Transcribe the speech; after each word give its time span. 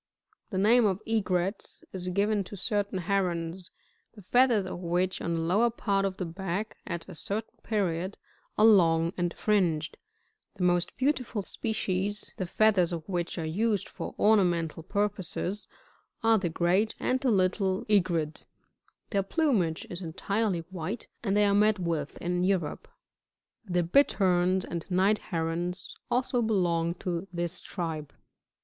38. 0.49 0.49
The 0.63 0.67
name 0.67 0.85
of 0.87 1.01
Egrets 1.05 1.83
is 1.93 2.07
given 2.07 2.43
to 2.45 2.55
certain 2.57 2.97
Herons, 2.97 3.69
the 4.15 4.23
feathers 4.23 4.65
of 4.65 4.79
which, 4.79 5.21
on 5.21 5.35
the 5.35 5.41
lower 5.41 5.69
part 5.69 6.05
of 6.05 6.17
the 6.17 6.25
back, 6.25 6.75
at 6.87 7.07
a 7.07 7.13
certain 7.13 7.59
period, 7.61 8.17
are 8.57 8.65
long 8.65 9.13
and 9.15 9.31
fringed; 9.31 9.97
the 10.55 10.63
most 10.63 10.97
beautiful 10.97 11.43
species, 11.43 12.33
the 12.37 12.47
feathers 12.47 12.91
of 12.91 13.07
which 13.07 13.37
are 13.37 13.45
used 13.45 13.87
for 13.87 14.15
ornamental 14.17 14.81
purposes, 14.81 15.67
are 16.23 16.39
the 16.39 16.49
Great 16.49 16.95
and 16.99 17.19
the 17.19 17.29
Little 17.29 17.85
Egret; 17.87 18.43
their 19.11 19.21
plumage 19.21 19.85
is 19.87 20.01
entirely 20.01 20.61
white, 20.71 21.07
and 21.21 21.37
they 21.37 21.45
are 21.45 21.53
met 21.53 21.77
with 21.77 22.17
in 22.17 22.43
Europe. 22.43 22.87
39. 23.67 23.73
The 23.83 23.87
Bitterns^ 23.87 24.63
and 24.67 24.89
Night 24.89 25.19
Herons, 25.19 25.95
also 26.09 26.41
belong 26.41 26.95
to 26.95 27.27
this 27.31 27.61
tribe. 27.61 28.11